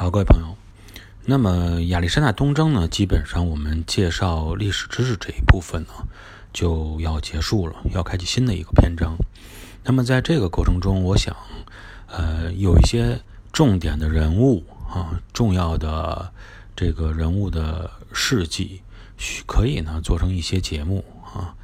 [0.00, 0.56] 好，各位朋友，
[1.26, 5.90] 那么亚历山大东征呢，基本上我们介绍历史知识这一部分呢
[6.54, 9.14] 就要结束了，要开启新的一个篇章。
[9.84, 11.36] 那么在这个过程中，我想，
[12.06, 13.20] 呃，有一些
[13.52, 16.32] 重点的人物啊，重要的
[16.74, 18.80] 这个人物的事迹，
[19.46, 21.54] 可以呢做成一些节目啊，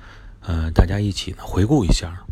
[0.42, 2.26] 呃，大家一起呢回顾一下，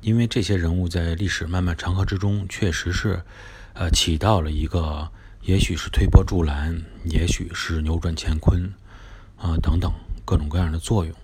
[0.00, 3.22] 因为这些人物在历史漫漫长河之中，确实是
[3.74, 5.10] 呃起到了一个。
[5.42, 8.72] 也许是推波助澜，也许是扭转乾坤，
[9.36, 9.92] 啊，等等
[10.24, 11.14] 各种各样的作用。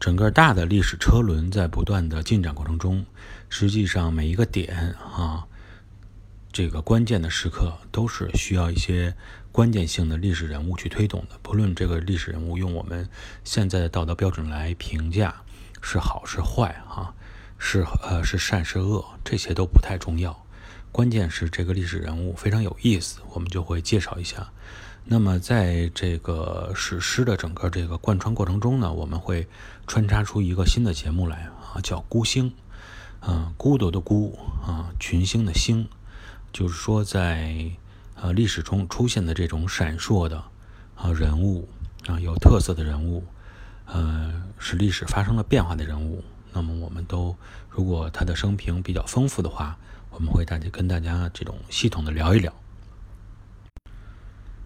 [0.00, 3.06] 整个大的历史车轮在不断的进展过程中，
[3.48, 5.46] 实际上每一个点啊，
[6.52, 9.14] 这个关键的时刻都是需要一些
[9.52, 11.38] 关键性的历史人物去推动的。
[11.40, 13.08] 不论这个历史人物用我们
[13.44, 15.42] 现在的道德标准来评价
[15.80, 17.14] 是好是坏，哈，
[17.58, 20.44] 是呃是善是恶，这些都不太重要。
[20.92, 24.50] 关键是这个历史人物非常有意思，我们就会介绍一下。
[25.06, 29.48] 那么在这个史诗的整个这个贯穿过程中呢，我们会
[29.86, 32.52] 穿插出一个新的节目来啊，叫“孤星”。
[33.26, 35.88] 嗯，孤独的孤啊，群星的星，
[36.52, 37.70] 就是说在
[38.20, 40.44] 呃历史中出现的这种闪烁的
[40.94, 41.70] 啊人物
[42.06, 43.24] 啊有特色的人物，
[43.86, 46.22] 呃，使历史发生了变化的人物。
[46.52, 47.34] 那么我们都
[47.70, 49.78] 如果他的生平比较丰富的话。
[50.12, 52.52] 我们会大家跟大家这种系统的聊一聊。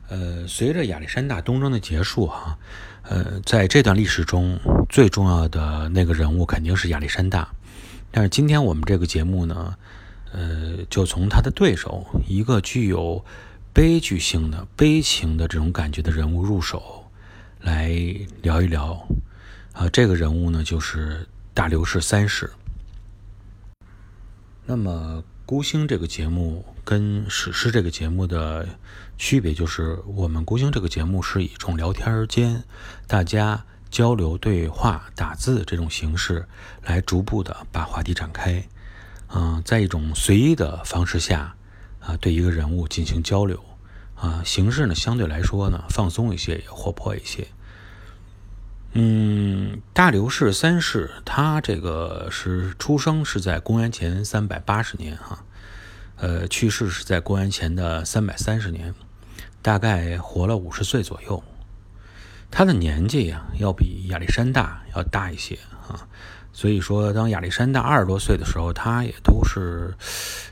[0.08, 2.56] 呃，随着亚历山大东征的结束，哈，
[3.02, 4.56] 呃，在这段历史中
[4.88, 7.48] 最重要的那个人物肯定是亚历山大。
[8.12, 9.76] 但是今天我们这个节目呢，
[10.32, 13.24] 呃，就从他的对手一个具有
[13.72, 17.04] 悲剧性的悲情的这种感觉的人物入手，
[17.60, 17.88] 来
[18.42, 19.06] 聊一聊。
[19.72, 22.50] 啊，这个人物呢，就是大流士三世。
[24.64, 25.24] 那么。
[25.46, 28.68] 孤星这个节目跟史诗这个节目的
[29.16, 32.64] 区别，就是我们孤星这个节目是以一种聊天间
[33.06, 36.48] 大家交流对话、打字这种形式
[36.82, 38.66] 来逐步的把话题展开。
[39.32, 41.54] 嗯，在一种随意的方式下
[42.00, 43.62] 啊，对一个人物进行交流
[44.16, 47.46] 啊，形式呢相对来说呢放松一些，也活泼一些。
[48.98, 55.44] 嗯，大流士三世，他这个是出生是在公元前三百八十年哈，
[56.16, 58.94] 呃，去世是在公元前的三百三十年，
[59.60, 61.44] 大概活了五十岁左右。
[62.50, 66.08] 他的年纪呀，要比亚历山大要大一些啊，
[66.54, 69.94] 所以说当亚历山大二十多岁的时候，他也都是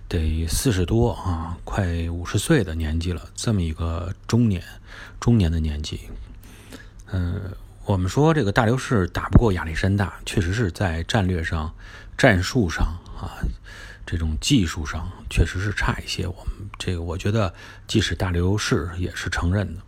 [0.06, 4.62] 得四十多啊，快五十岁的年纪了，这么一个中年
[5.18, 6.10] 中年的年纪，
[7.10, 7.40] 嗯。
[7.86, 11.74] 我们说这个大流士打不过亚历山大，确实是在战略上、
[12.16, 13.36] 战术上啊，
[14.06, 16.26] 这种技术上确实是差一些。
[16.26, 17.52] 我们这个我觉得，
[17.86, 19.82] 即使大流士也是承认的。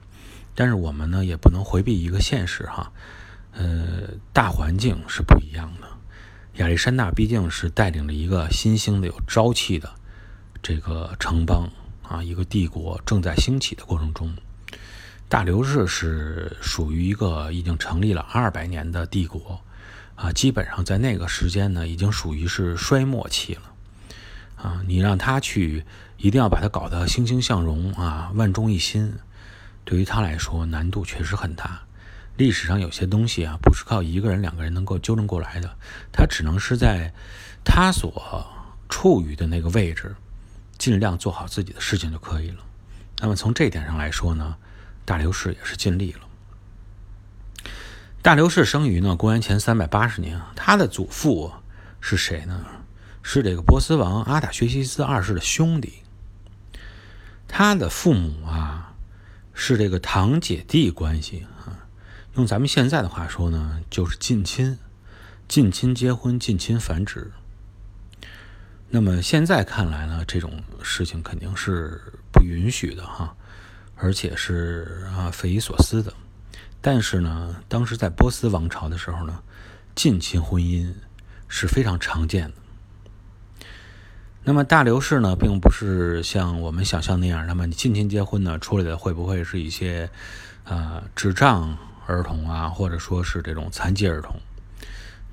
[0.55, 2.93] 但是我们呢，也不能回避一个现实哈，
[3.53, 5.89] 呃，大环境是不一样的。
[6.57, 9.91] 亚历山大毕竟是带领着一个新兴的、有朝气的
[10.63, 11.71] 这个城邦
[12.03, 14.37] 啊，一个帝国正在兴起的过程中。
[15.29, 19.61] 大流士是属于一个已经成立了二百年的帝国，
[20.15, 23.63] 啊，基本上在那个时间呢，已经属于是衰末期了，
[24.57, 25.85] 啊，你让他去，
[26.17, 29.15] 一定要把他搞得欣欣向荣啊，万众一心，
[29.85, 31.83] 对于他来说难度确实很大。
[32.37, 35.77] 历史上有些东西啊，不是靠一个人、两个人能够纠正过来的，
[36.13, 37.13] 他只能是在
[37.65, 38.47] 他所
[38.89, 40.15] 处于的那个位置，
[40.79, 42.59] 尽量做好自己的事情就可以了。
[43.19, 44.55] 那么从这点上来说呢？
[45.07, 46.21] 大流士也是尽力了。
[48.21, 51.53] 大流士生于呢公元前三百八十年，他的祖父
[52.01, 52.67] 是谁呢？
[53.23, 56.03] 是这个波斯王阿塔薛西斯二世的兄弟。
[57.49, 58.95] 他的父母啊
[59.55, 61.87] 是这个堂姐弟关系啊，
[62.35, 64.79] 用咱们现在的话说呢，就是近亲，
[65.47, 67.31] 近亲结婚，近亲繁殖。
[68.91, 72.01] 那么现在看来呢，这种事情肯定是
[72.33, 73.37] 不允许的哈。
[73.97, 76.13] 而且是啊，匪夷所思的。
[76.81, 79.41] 但是呢，当时在波斯王朝的时候呢，
[79.95, 80.93] 近亲婚姻
[81.49, 82.55] 是非常常见的。
[84.45, 90.09] 那么大流士呢，并不是像我们想象那样，那么你近亲结婚呢，出来的会不会是一些
[90.63, 91.77] 啊智障
[92.07, 94.39] 儿童啊，或者说是这种残疾儿童？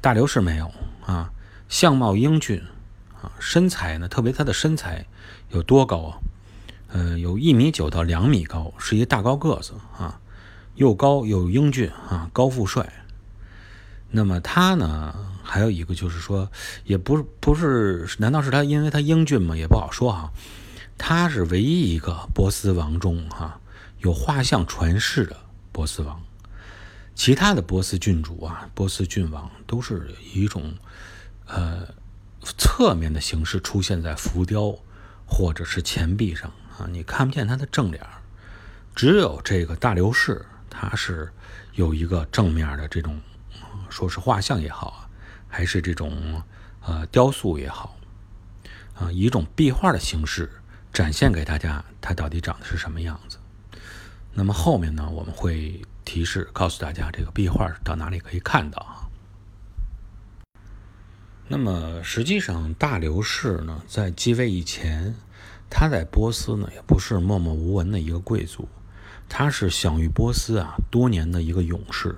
[0.02, 0.74] 大流士没有
[1.06, 1.30] 啊，
[1.70, 2.60] 相貌英俊
[3.22, 5.06] 啊，身材呢，特别他的身材
[5.50, 6.18] 有多高啊？
[6.94, 10.22] 呃，有一米九到两米高，是一个大高个子啊，
[10.76, 12.88] 又高又英俊啊，高富帅。
[14.12, 16.48] 那么他呢，还有一个就是说，
[16.84, 19.58] 也不是不是，难道是他因为他英俊吗？
[19.58, 20.32] 也不好说哈。
[20.96, 23.60] 他是唯一一个波斯王中哈
[23.98, 25.36] 有画像传世的
[25.72, 26.22] 波斯王。
[27.16, 30.72] 其他的波斯郡主啊，波斯郡王都是以一种
[31.48, 31.88] 呃
[32.44, 34.78] 侧面的形式出现在浮雕
[35.26, 38.22] 或者是钱币上啊，你看不见他的正脸儿。
[38.96, 41.32] 只有这个大流士，他是
[41.74, 43.20] 有一个正面的这种，
[43.90, 45.10] 说是画像也好啊，
[45.48, 46.42] 还是这种
[46.86, 47.98] 呃雕塑也好
[48.96, 50.50] 啊，以一种壁画的形式。
[50.92, 53.40] 展现给大家，它到底长得是什么样子？
[54.32, 59.10] 那么后面呢，我们会提示告诉大家这个壁画到哪里可以看到啊？
[61.48, 65.16] 那么实际上，大流士呢，在继位以前，
[65.76, 68.70] 他在波斯呢也不是默默无闻的一个贵族，
[69.28, 72.16] 他是享誉波斯啊多年的一个勇士。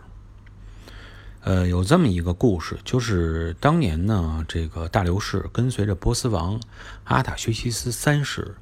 [1.39, 6.59] 呃，有这么一个故事，就是当年呢，这个大流士跟随着波斯王
[7.05, 8.55] 阿塔薛西斯三世。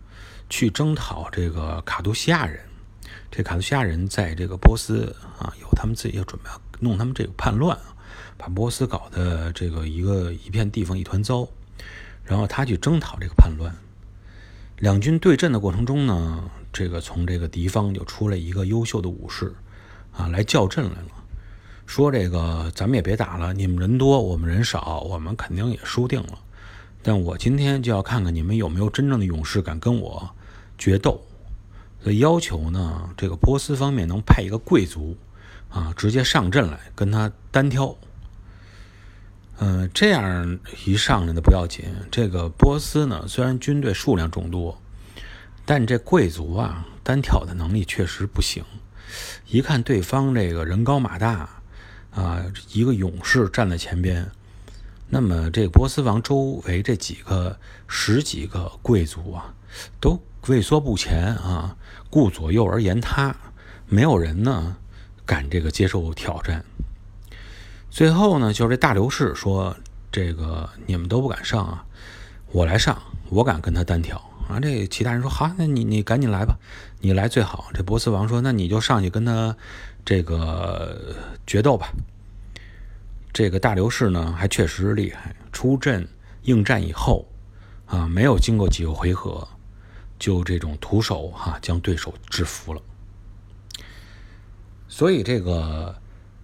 [0.50, 2.60] 去征讨这个卡杜西亚人，
[3.32, 6.50] 这卡杜西亚人在这个波斯啊，有他们自己要准备
[6.80, 7.76] 弄他们这个叛乱，
[8.38, 11.48] 把波斯搞得这个一个一片地方一团糟，
[12.24, 13.74] 然后他去征讨这个叛乱。
[14.84, 16.44] 两军对阵的过程中呢，
[16.74, 19.56] 这个从这个敌方就出来一个优秀的武士
[20.12, 21.24] 啊，来叫阵来了，
[21.86, 26.38] 说这个咱们也别打了，你们人多，我们人少，我们肯定也输定了。
[27.02, 30.30] 但我今天就要看看你们有没有真正的勇士敢跟我。
[30.78, 31.22] 决斗，
[32.04, 35.16] 所以要求呢，这个波斯方面能派一个贵族
[35.70, 37.96] 啊，直接上阵来跟他单挑。
[39.66, 44.78] 嗯，这样一上来的不要紧，这个波斯呢，虽然军队数量众多，
[45.64, 48.62] 但这贵族啊，单挑的能力确实不行。
[49.48, 51.50] 一看对方这个人高马大
[52.12, 52.44] 啊，
[52.74, 54.30] 一个勇士站在前边，
[55.08, 57.58] 那么这个波斯王周围这几个
[57.88, 59.54] 十几个贵族啊，
[60.02, 60.22] 都。
[60.48, 61.78] 畏缩不前啊，
[62.10, 63.34] 顾左右而言他，
[63.88, 64.76] 没有人呢
[65.26, 66.66] 敢这个接受挑战。
[67.94, 69.78] 最后呢，就是这大流士说
[70.12, 71.86] ：“这个你们都不敢上啊，
[72.52, 73.00] 我来上，
[73.30, 74.18] 我敢跟他单挑
[74.50, 76.58] 啊。”这其他人说：“好，那你你赶紧来吧，
[77.02, 79.56] 你来最好。”这波斯王说：“那你就上去跟他
[80.04, 81.92] 这个决斗吧。”
[83.32, 86.08] 这个大流士呢，还确实厉害，出阵
[86.42, 87.28] 应战以后
[87.86, 89.48] 啊，没有经过几个回合。
[90.18, 92.82] 就这种徒手哈将对手制服了，
[94.88, 95.96] 所以这个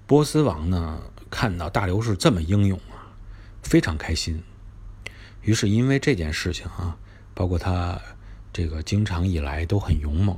[0.06, 1.00] 波斯王呢
[1.30, 3.14] 看到大流士这么英勇啊，
[3.62, 4.44] 非常开心。
[5.42, 6.98] 于是因为这件事情啊，
[7.34, 8.00] 包括他
[8.52, 10.38] 这个经常以来都很勇猛，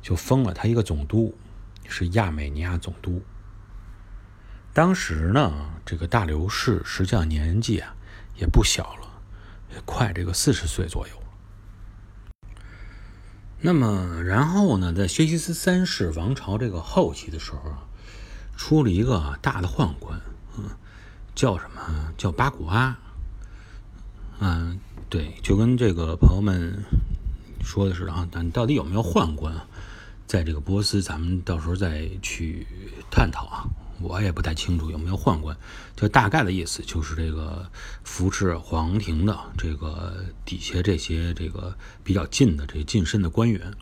[0.00, 1.36] 就封了他一个总督，
[1.88, 3.22] 是亚美尼亚总督。
[4.72, 5.52] 当时呢，
[5.84, 7.94] 这个大流士实际上年纪啊
[8.36, 9.08] 也不小了，
[9.74, 11.14] 也快这个四十岁左右。
[13.60, 17.86] 那么，然后呢，在薛西斯三世王朝这个后期的时候啊，
[18.56, 20.20] 出了一个大的宦官，
[20.56, 20.64] 嗯，
[21.34, 21.80] 叫什么？
[22.16, 22.96] 叫巴古阿。
[24.40, 24.78] 嗯，
[25.08, 26.82] 对，就跟这个朋友们
[27.62, 29.54] 说的是啊，但到底有没有宦官，
[30.26, 32.66] 在这个波斯，咱们到时候再去
[33.10, 33.64] 探讨啊。
[34.00, 35.56] 我也不太清楚有没有宦官，
[35.94, 37.70] 就大概的意思就是这个
[38.02, 43.72] 扶持皇庭的这个底下这些这个比较近的这近身的官员，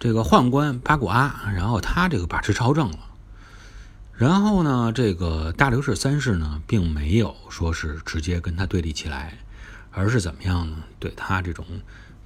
[0.00, 2.98] 这个宦官巴古阿，然后他这个把持朝政了，
[4.18, 9.38] 然后呢，这个大流士三世呢，并没有说是直接跟他对立起来，
[9.92, 10.78] 而是怎么样呢？
[10.98, 11.64] 对他这种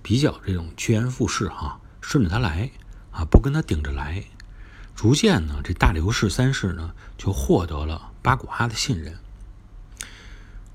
[0.01, 2.71] 比较这种趋炎附势哈，顺着他来
[3.11, 4.25] 啊，不跟他顶着来。
[4.97, 9.19] 逐渐呢，这大流士三世呢就获得了巴古阿的信任。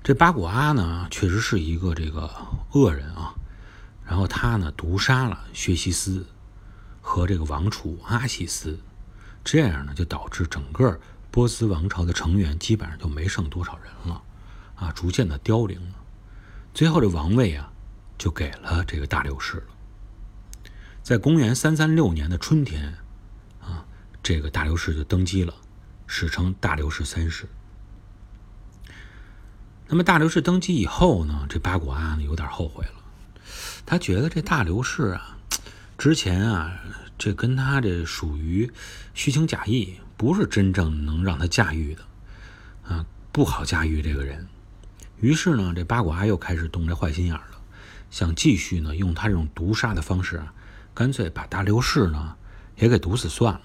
[0.04, 2.30] 这巴古阿呢确实是一个这个
[2.74, 3.34] 恶人啊，
[4.06, 6.24] 然后他呢毒杀了薛西斯
[7.00, 8.78] 和这个王储阿西斯，
[9.50, 11.00] 这样呢就导致整个
[11.30, 14.22] 波斯王朝的成员基本上就没剩多少人了，
[14.74, 15.94] 啊，逐渐的凋零了。
[16.74, 17.72] 最后这王位啊
[18.18, 19.64] 就给了这个大流士了。
[21.02, 22.92] 在公元三三六年的春天。
[23.62, 23.86] 啊
[24.22, 25.54] 这个大流士就登基了，
[26.06, 27.48] 史称大流士三世。
[29.86, 33.02] 那么大流士登基以后呢，这八股阿呢有点后悔了，
[33.86, 35.38] 他觉得这大流士啊，
[35.96, 36.78] 之前啊，
[37.18, 38.70] 这跟他这属于
[39.12, 42.02] 虚情假意，不是真正能让他驾驭的，
[42.88, 44.46] 啊，不好驾驭这个人。
[45.20, 47.60] 于是呢，这八股阿又开始动这坏心眼了，
[48.08, 50.54] 想继续呢用他这种毒杀的方式啊，
[50.94, 52.36] 干脆把大刘氏呢
[52.76, 53.60] 也给毒死算了。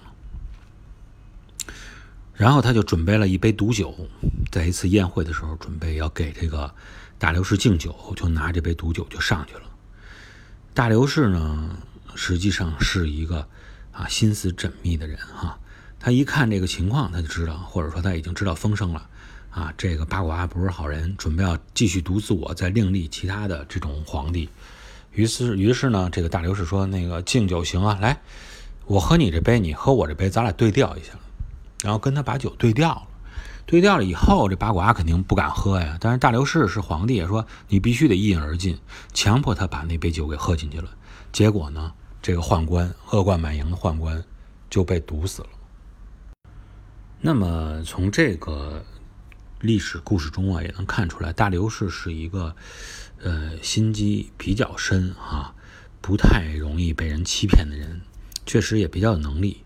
[2.34, 3.94] 然后他就准备了一杯毒酒，
[4.50, 6.74] 在一次宴会的时候，准备要给这个
[7.16, 9.62] 大刘氏敬酒，就拿这杯毒酒就上去了。
[10.74, 11.78] 大刘氏呢，
[12.14, 13.48] 实际上是一个
[13.92, 15.58] 啊心思缜密的人哈。
[16.00, 19.08] 他一看这个情况，他就知道，或者说他已经知道风声了
[19.50, 19.72] 啊。
[19.76, 24.48] 这个八卦不是好人，准备要继续独自我，再另立其他的这种皇帝。
[25.12, 28.20] 于是，于是呢，这个大刘氏说：“那个敬酒行啊，来，
[28.86, 31.12] 我喝你这杯，你喝我这杯，咱俩对调一下。”
[31.82, 33.02] 然后跟他把酒对调了。
[33.64, 35.96] 对调了以后，这八卦肯定不敢喝呀。
[35.98, 38.78] 但是大刘氏是皇帝，说你必须得一饮而尽，
[39.14, 40.90] 强迫他把那杯酒给喝进去了。
[41.32, 41.92] 结果呢，
[42.24, 44.24] 这个宦官恶贯满盈的宦官
[44.70, 45.48] 就被毒死了。
[47.20, 48.82] 那么从这个
[49.60, 52.56] 历史故事中啊，也能看出来，大刘氏是一个
[53.22, 55.54] 呃心机比较深哈，
[56.00, 58.00] 不太容易被人欺骗的人，
[58.46, 59.62] 确实也比较有能力。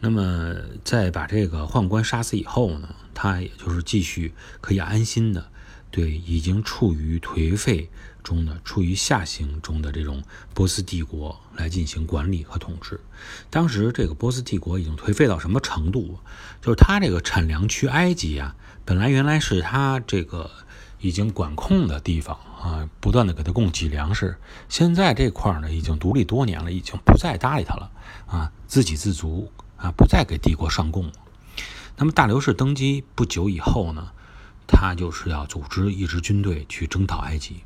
[0.00, 5.52] 那么在把这个宦官杀死以后呢，他也就是继续可以安心的
[5.96, 7.88] 对已经处于颓废
[8.22, 10.22] 中的、处于下行中的这种
[10.52, 13.00] 波斯帝国来进行管理和统治。
[13.48, 16.18] 当时这个波斯帝国已经颓废到什么程度？
[16.60, 20.50] 就是他这个产粮区埃及啊，本来原来是他这个
[21.00, 24.36] 已经管控的地方啊，不断的给他供给粮食。
[24.68, 27.90] 现在这块儿呢，已经独立多年了，已经不再搭理他了
[28.26, 29.50] 啊，自给自足。
[29.78, 31.12] 啊，不再给帝国上贡了。
[31.98, 34.10] 那么大流士登基不久以后呢，
[34.66, 37.62] 他就是要组织一支军队去征讨埃及，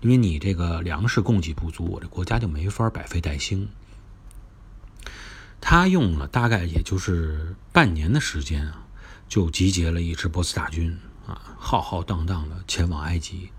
[0.00, 3.68] 因为你这个粮食供给不足，我这国家就没法百废待兴。
[5.60, 8.86] 他用了大概也就是半年的时间啊，
[9.28, 13.50] 就集结了一支波斯大军啊，浩浩荡荡的前往埃及，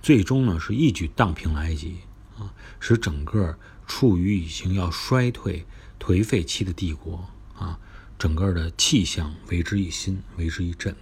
[0.00, 1.98] 最终呢是一举荡平了埃及
[2.38, 5.66] 啊，使整个处于已经要衰退。
[6.00, 7.28] 颓废期的帝国
[7.58, 7.80] 啊，
[8.16, 10.94] 整个的气象为之一新，为之一振。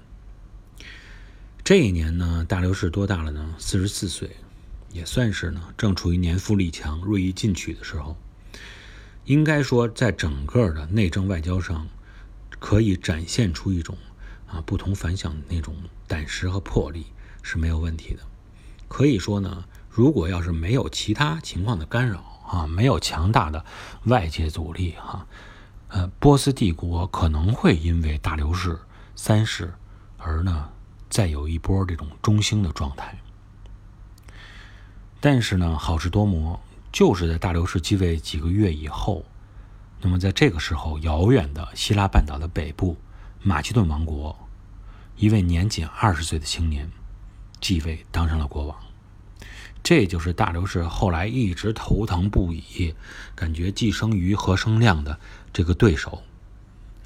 [1.67, 3.57] 这一年呢，大流士多大了呢？
[3.59, 4.37] 四十四岁，
[4.93, 8.17] 也算是呢，正处于年富力强、锐意进取的时候。
[9.25, 11.89] 应该说，在整个的内政外交上，
[12.61, 13.99] 可以展现出一种
[14.47, 15.75] 啊不同凡响的那种
[16.07, 17.07] 胆识和魄力
[17.43, 18.21] 是没有问题的。
[18.87, 23.65] 可以说呢，如果要是没有其他情况的干扰，啊，没有强大的
[24.05, 25.27] 外界阻力哈，
[25.89, 28.79] 呃，波斯帝国可能会因为大流士
[29.17, 29.75] 三世
[30.17, 30.69] 而呢
[31.17, 33.17] 再有一波这种中兴的状态。
[35.19, 36.61] 但是呢，好事多磨，
[36.93, 39.25] 就是在大流士继位几个月以后，
[40.03, 42.99] 那么在这个时候，遥远的希腊半岛的北部
[43.41, 44.39] 马其顿王国，
[45.17, 46.93] 一位年仅二十岁的青年
[47.63, 48.77] 继位当上了国王。
[49.83, 52.95] 这就是大流士后来一直头疼不已，
[53.35, 55.19] 感觉既生瑜何生亮的
[55.51, 56.23] 这个对手。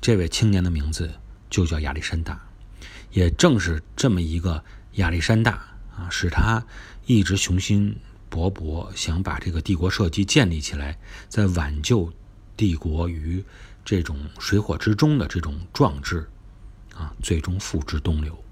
[0.01, 1.15] 这位青年的名字
[1.49, 2.50] 就叫亚历山大。
[3.13, 4.63] 也正是这么一个
[4.95, 5.53] 亚历山大
[5.97, 6.65] 啊，使他
[7.07, 7.97] 一直雄心
[8.31, 10.99] 勃勃，想把这个帝国社稷建立起来，
[11.29, 12.13] 在挽救
[12.57, 13.45] 帝国于
[13.85, 16.29] 这种水火之中的这种壮志
[16.95, 18.45] 啊，最终付之东流。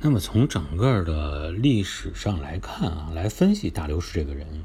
[0.00, 4.64] 那么从整个的历史上来看啊，来分析大流士这个人，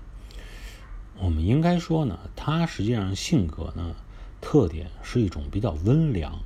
[1.20, 3.96] 我们应该说呢，他实际上性格呢
[4.42, 6.40] 特点是一种比较温良、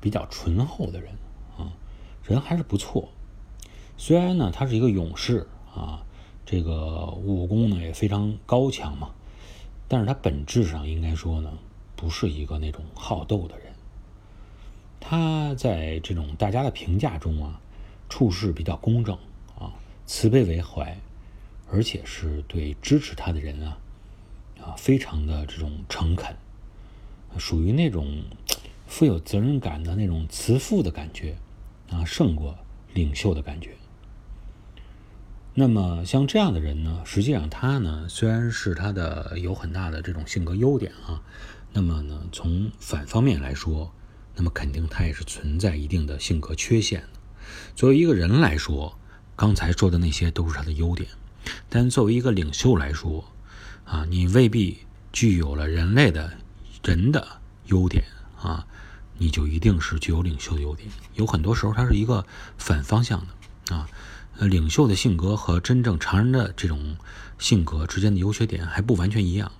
[0.00, 1.12] 比较醇厚的人
[1.58, 1.72] 啊，
[2.24, 3.08] 人还是不错。
[3.96, 6.04] 虽然呢他是一个勇士啊，
[6.44, 9.10] 这个武功呢也非常高强嘛，
[9.88, 11.52] 但是他本质上应该说呢
[11.94, 13.72] 不是一个那种好斗的人。
[15.00, 17.60] 他在这种大家的评价中啊。
[18.08, 19.18] 处事比较公正
[19.58, 19.74] 啊，
[20.06, 20.96] 慈悲为怀，
[21.68, 23.78] 而且是对支持他的人啊，
[24.62, 26.36] 啊，非常的这种诚恳，
[27.36, 28.22] 属于那种
[28.86, 31.36] 富有责任感的那种慈父的感觉
[31.90, 32.56] 啊，胜过
[32.94, 33.70] 领袖的感觉。
[35.54, 41.22] 那么像这样的人呢，实际上他呢，虽然是他的有很大的这种性格优点啊，
[41.72, 43.90] 那么呢，从反方面来说，
[44.34, 47.04] 那么肯定他也是存在一定的性格缺陷。
[47.74, 48.98] 作为一个人来说，
[49.34, 51.08] 刚才说的那些都是他的优点，
[51.70, 53.24] 但作为一个领袖来说，
[53.84, 54.78] 啊，你未必
[55.10, 56.34] 具有了人类的
[56.84, 57.26] 人的
[57.66, 58.04] 优点
[58.38, 58.66] 啊，
[59.18, 60.88] 你就一定是具有领袖的优点。
[61.14, 62.26] 有很多时候，它是一个
[62.58, 63.88] 反方向的啊。
[64.38, 66.96] 呃，领袖的性格和真正常人的这种
[67.38, 69.50] 性格之间的优缺点还不完全一样。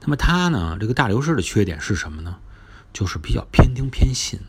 [0.00, 2.36] 那么他呢，这个大流士的缺点是什么呢？
[2.92, 4.40] 就是比较偏听偏信。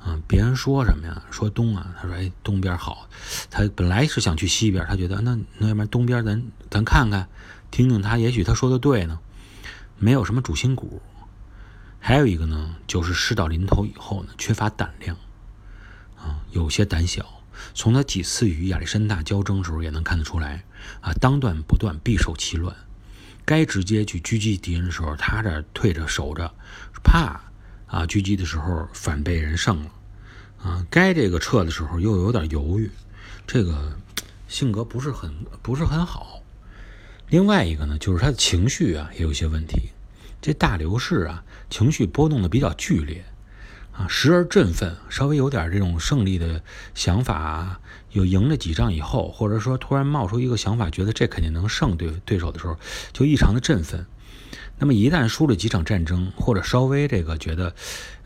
[0.00, 1.22] 啊，别人说什么呀？
[1.30, 3.08] 说东啊，他说哎，东边好。
[3.48, 7.28] 他本来是想去西边，他觉得那那要不然东边咱咱看看，
[7.70, 9.20] 听听他，也许他说的对呢。
[9.98, 11.00] 没有什么主心骨。
[12.04, 15.16] 还有一个呢，就是事到临头以后呢，缺乏胆量，
[16.18, 17.40] 啊，有些胆小。
[17.74, 20.64] 从他几次与亚历山大交争时候也能看得出来
[21.00, 22.74] 啊，当断不断，必受其乱。
[23.44, 26.52] 该直接去狙击敌人的时候，他这退着守着，
[27.04, 27.40] 怕
[27.86, 29.90] 啊狙击的时候反被人胜了
[30.60, 30.84] 啊。
[30.90, 32.90] 该这个撤的时候又有点犹豫，
[33.46, 33.96] 这个
[34.48, 35.32] 性格不是很
[35.62, 36.42] 不是很好。
[37.28, 39.90] 另外一个呢，就是他的情绪啊也有些问题。
[40.40, 43.24] 这大流士啊，情绪波动的比较剧烈。
[43.92, 46.62] 啊，时而振奋，稍微有点这种胜利的
[46.94, 47.78] 想法，
[48.12, 52.78] 有赢了几仗以后，或者说突然冒出一个想法，觉得这肯定能胜对对手的时候，
[53.12, 54.06] 就异常的振奋。
[54.78, 57.74] 那么一旦输了几场战争，或者稍微这个觉得，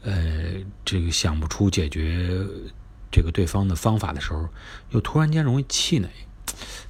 [0.03, 2.47] 呃，这个想不出解决
[3.11, 4.49] 这个对方的方法的时候，
[4.91, 6.09] 又突然间容易气馁。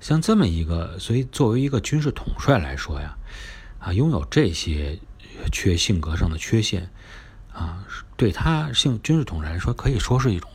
[0.03, 3.17] 像这么一个，所以作为一个军事统帅来说呀，
[3.79, 4.99] 啊，拥有这些
[5.53, 6.91] 缺性格上的缺陷。
[7.53, 10.51] 啊，对他性军事统帅来说，可以说是一种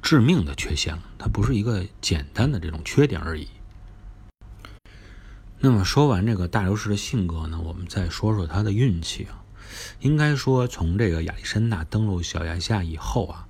[0.00, 1.02] 致命的缺陷了。
[1.18, 3.48] 他不是一个简单的这种缺点而已。
[5.58, 9.42] 那么说完这个大流士的性格呢，我们再说说他的运气啊。
[9.98, 13.48] 应该说，从这个亚历山大登陆小亚细亚以后啊，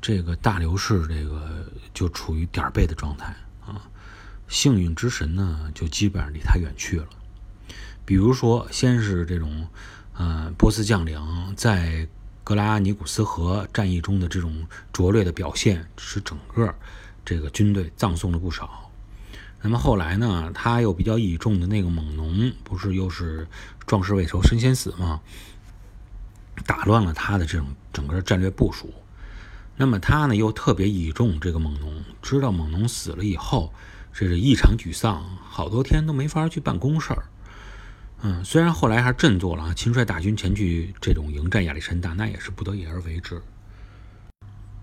[0.00, 3.34] 这个大流士这个就处于点儿背的状态
[3.66, 3.82] 啊。
[4.46, 7.08] 幸运之神呢，就基本上离他远去了。
[8.04, 9.68] 比如说，先是这种，
[10.20, 11.18] 呃，波斯将领
[11.56, 12.06] 在
[12.44, 16.74] 格拉尼古斯河战役中的这种拙劣的表现，使整个
[17.24, 18.90] 这个军队葬送了不少。
[19.62, 23.48] 那么后来呢，他又比较倚重的那个猛农，不是又是
[23.86, 25.22] 壮士未酬身先死吗？
[26.66, 28.92] 打乱了他的这种整个战略部署。
[29.78, 33.72] 那么他呢，又特别倚重这个猛农，知道猛农死了以后，
[34.12, 37.24] 这是异常沮丧，好多天都没法去办公事儿。
[38.22, 43.40] 嗯，虽然后来还振作了啊，亲率大军前去这种迎战亚历山大，那也是不得已而为之。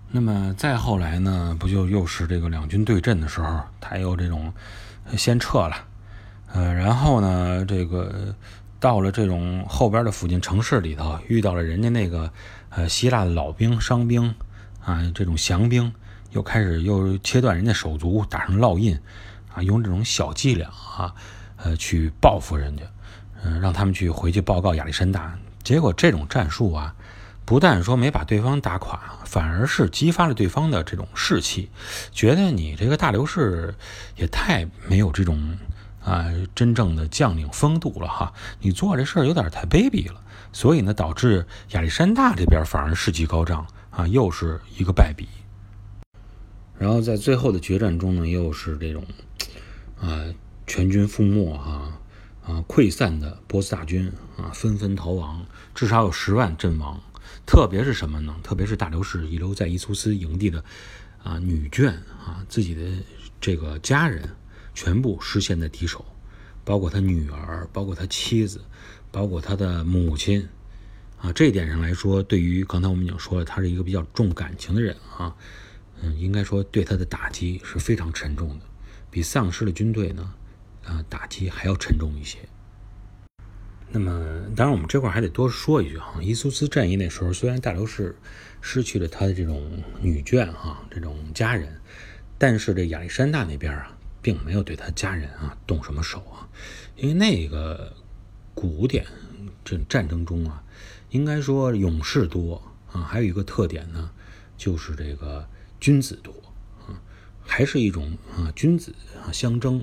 [0.10, 4.52] 那么再后来呢，不就又是这个两军对阵的时候，他又这种
[5.16, 5.76] 先撤了，
[6.52, 8.34] 呃，然后呢，这个
[8.80, 12.32] 到了这种后边的附近城市里头，遇到了人家那个
[12.70, 14.34] 呃希腊的老兵、伤兵
[14.84, 15.94] 啊，这种降兵，
[16.32, 18.98] 又开始又切断人家手足，打上烙印
[19.54, 21.14] 啊，用这种小伎俩啊，
[21.58, 22.84] 呃，去报复人家。
[23.44, 25.38] 嗯，让他们去回去报告亚历山大。
[25.64, 26.96] 结果这种战术啊，
[27.46, 31.70] 不但说没把对方打垮，反而是激发了对方的这种士气，
[32.12, 33.76] 觉得你这个大流士
[34.16, 35.58] 也太没有这种
[36.04, 38.34] 啊真正的将领风度了哈！
[38.62, 40.22] 你做这事儿有点太卑鄙了。
[40.54, 45.28] 所以呢，导致亚历山大这边反而士气高涨啊，又是一个败笔。
[46.80, 49.04] 然后在最后的决战中呢，又是这种
[50.00, 50.24] 啊
[50.66, 51.92] 全军覆没哈。
[52.48, 57.02] 啊，溃散的波斯大军啊，纷纷逃亡，至少有十万阵亡。
[57.46, 58.34] 特别是什么呢？
[58.42, 60.64] 特别是大流士遗留在伊苏斯营地的
[61.22, 61.90] 啊女眷
[62.26, 62.82] 啊，自己的
[63.42, 64.30] 这个家人
[64.74, 66.06] 全部失陷在敌手，
[66.64, 68.62] 包括他女儿，包括他妻子，
[69.12, 70.48] 包括他的母亲
[71.22, 71.34] 啊。
[71.34, 75.36] 这一点上来说，对于刚才我们已经说了，他是一个比较重感情的人啊，
[76.02, 78.66] 嗯，应该说对他的打击是非常沉重的，
[79.12, 80.34] 比丧失了军队呢。
[80.88, 82.40] 啊，打击还要沉重一些。
[83.90, 84.12] 那么，
[84.56, 88.18] 当然，我们这块还得多说一句哈，伊苏斯战役那时候，虽然大流士
[88.60, 91.80] 失去了他的这种女眷哈，这种家人，
[92.38, 96.50] 但是这亚历山大那边啊，并没有对他家人啊动什么手啊，
[96.98, 97.96] 因为那个
[98.54, 99.06] 古典
[99.64, 100.62] 这战争中啊，
[101.12, 104.12] 应该说勇士多啊，还有一个特点呢，
[104.58, 105.48] 就是这个
[105.80, 106.34] 君子多
[106.86, 107.00] 啊，
[107.42, 108.94] 还是一种啊君子
[109.26, 109.82] 啊相争。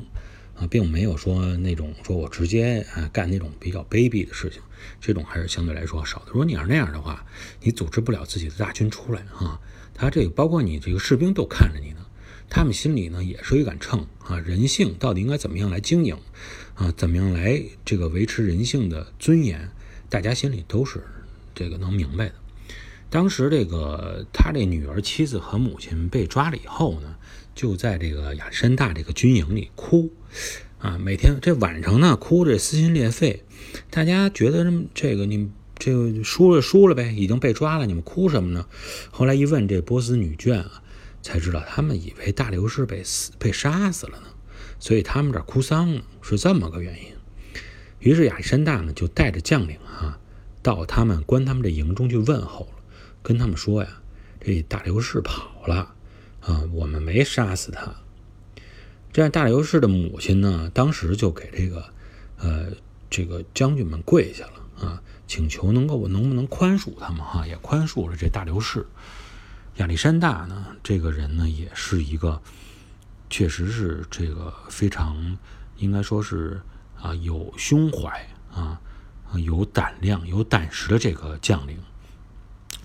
[0.57, 4.63] 啊，并没有说那种说我直接啊干那种比较卑鄙的事情，
[5.01, 6.27] 这种还是相对来说少的。
[6.27, 7.27] 如果你要是那样的话，
[7.61, 9.61] 你组织不了自己的大军出来啊。
[9.93, 12.07] 他这个包括你这个士兵都看着你呢，
[12.49, 16.17] 他们心里呢也是一杆秤啊，人性到底应该怎么样来经营
[16.75, 19.71] 啊，怎么样来这个维持人性的尊严，
[20.09, 21.03] 大家心里都是
[21.55, 22.35] 这个能明白的。
[23.11, 27.17] 当时这个他这女儿、妻子和母亲被抓了以后呢？
[27.55, 30.11] 就在这个亚历山大这个军营里哭，
[30.79, 33.45] 啊，每天这晚上呢哭着撕心裂肺。
[33.91, 38.67] 大家觉得这个你这个输了输了呗，已经被抓了，你们哭什么呢？
[39.13, 40.83] 后来一问这波斯女眷啊，
[41.23, 44.27] 才知道他们以为大流士被死被杀死了呢，
[44.81, 47.13] 所以他们这哭丧呢，是这么个原因。
[48.01, 50.19] 于是亚历山大呢就带着将领啊，
[50.61, 52.83] 到他们关他们这营中去问候了，
[53.23, 54.03] 跟他们说呀，
[54.41, 55.95] 这大流士跑了。
[56.41, 57.95] 啊，我们没杀死他。
[59.15, 61.85] 这样，大流士的母亲呢，当时就给这个，
[62.37, 62.73] 呃，
[63.09, 68.85] 这个将军们跪下了啊，请求能够能不能宽恕他们哈，也宽恕了这大流士。
[69.77, 72.43] 亚历山大呢，这个人呢，也是一个，
[73.31, 75.39] 确实是这个非常
[75.77, 76.61] 应该说是
[77.01, 78.81] 啊有胸怀啊
[79.37, 81.79] 有胆量有胆识的这个将领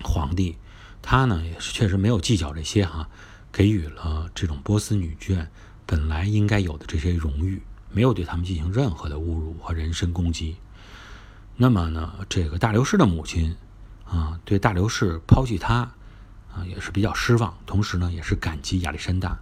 [0.00, 0.56] 皇帝，
[1.02, 3.08] 他呢也是确实没有计较这些哈，
[3.50, 5.48] 给予了这种波斯女眷
[5.90, 10.56] 本来应该有的这些荣誉，没有对他们进行任何的侮辱和人身攻击。
[11.56, 13.56] 那么呢，这个大流士的母亲
[14.04, 15.78] 啊，对大流士抛弃他
[16.54, 19.36] 啊，也是比较失望，同时呢，也是感激亚历山大。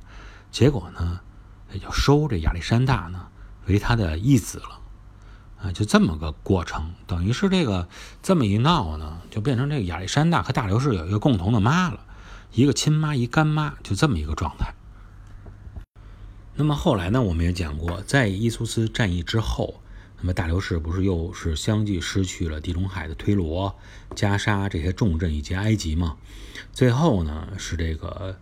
[0.50, 1.20] 结果呢，
[1.70, 3.26] 也就收这亚历山大呢
[3.66, 4.80] 为他的义子了
[5.62, 7.86] 啊，就这么个过程，等于是这个
[8.22, 12.00] 这么一闹呢，就变成这个亚历山大和大流士有一个共同的妈了，
[12.52, 14.72] 一个亲妈一干妈，就这么一个状态。
[16.58, 19.80] 那么后来呢，我们也讲过，在伊苏斯战役之后。
[20.20, 23.78] 那么大流士不是又是相继失去了地中海的推罗、
[24.16, 26.16] 加沙这些重镇以及埃及吗？
[26.72, 28.36] 最后呢，是这个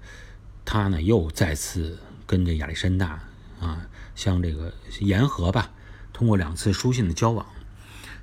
[0.64, 3.22] 他呢又再次跟这亚历山大
[3.60, 5.70] 啊，像这个言和吧，
[6.14, 7.44] 通过两次书信的交往。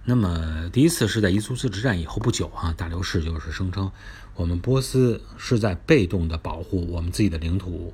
[0.05, 3.91] 那么第一次是在伊苏斯之战以后不久啊，大流士就是声称
[4.33, 7.93] 我们波斯是在被动的保护我们自己的领土，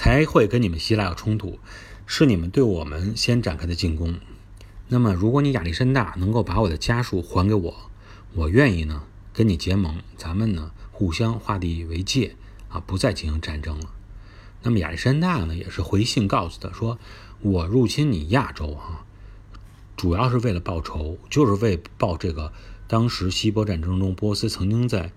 [0.00, 1.58] 才会跟你们希腊有冲突，
[2.06, 4.20] 是你们对我们先展开的进攻。
[4.86, 7.90] 那么，如果你亚历山大能够把我的家属还给我，
[8.32, 12.36] 我愿意呢跟你结盟，咱们呢互相划地为界
[12.68, 13.90] 啊，不再进行战争了。
[14.62, 16.96] 那么亚历山大呢也是回信告诉他说，
[17.40, 19.04] 我入侵你亚洲啊，
[19.96, 22.52] 主要是为了报仇，就是为报这个
[22.86, 25.10] 当时希波战争中波斯曾经在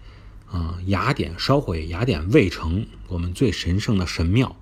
[0.49, 4.55] 啊雅典烧毁雅典卫城，我们最神圣的神庙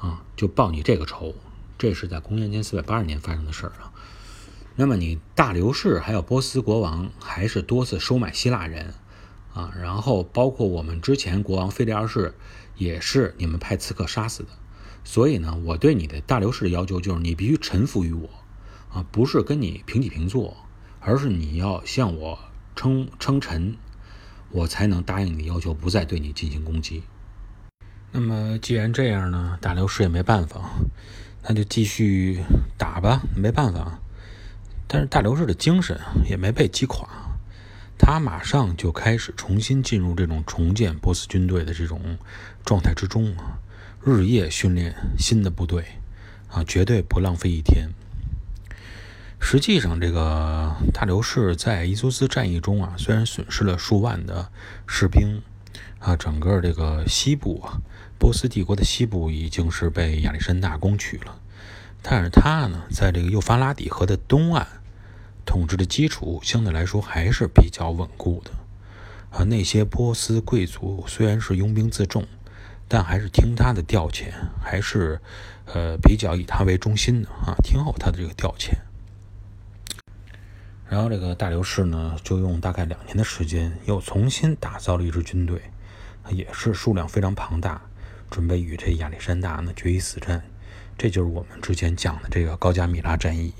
[0.00, 1.34] 啊，就报你这个仇。
[1.78, 3.92] 这是在公元前四百八十年发生的事儿啊。
[4.76, 8.94] 那么你大流士还有波斯国王还是多次收买希腊人，
[9.54, 12.34] 啊，然后包括我们之前国王菲利二世
[12.76, 14.48] 也是你们派刺客杀死的，
[15.04, 18.28] 所以呢，我对你的大流士的要求就是你必须臣服于我，
[18.92, 20.56] 啊，不是跟你平起平坐，
[21.00, 22.38] 而是你要向我
[22.76, 23.76] 称称臣，
[24.50, 27.02] 我才能答应你的要求，不再对你进行攻击。
[28.12, 30.70] 那么既然这样呢，大流士也没办法，
[31.44, 32.40] 那就继续
[32.76, 33.98] 打吧，没办法。
[34.88, 37.08] 但是大流士的精神也没被击垮，
[37.96, 42.18] 他马上就开始重新进入这种重建波斯军队的这种
[42.64, 43.58] 状态之中啊，
[44.04, 45.84] 日夜训练新的部队
[46.48, 47.90] 啊，绝对不浪费一天。
[49.38, 54.50] 实际上，这个大流士在伊苏斯战役中啊，虽然损失了数万的
[54.88, 55.40] 士兵
[56.00, 57.80] 啊，整个这个西部啊，
[58.20, 61.40] 波斯帝国的西部已经是被亚历山大攻取了，
[62.02, 64.68] 但是他呢，在这个幼发拉底河的东岸。
[65.46, 68.50] 统治的基础相对来说还是比较稳固的，
[69.36, 72.24] 啊，那些波斯贵族虽然是拥兵自重，
[72.86, 74.26] 但还是听他的调遣，
[74.62, 75.18] 还是
[75.64, 78.74] 呃比较以他为中心的啊，听候他的这个调遣。
[80.88, 85.62] 然后这个大流士呢，就用大概两年的时间，又重新打造了一支军队，
[86.28, 87.80] 也是数量非常庞大，
[88.30, 90.42] 准备与这亚历山大呢决一死战。
[90.96, 93.52] 这就是我们之前讲的这个高加米拉战役。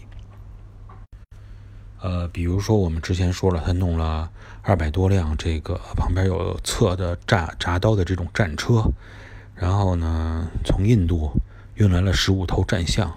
[2.02, 4.30] 呃，比如说我们之前说了，他弄了
[4.62, 8.84] 二百多辆这个旁边有侧的铡铡刀的这种战车，
[9.54, 11.32] 然后呢，从印度
[11.74, 13.10] 运来了十五头战象，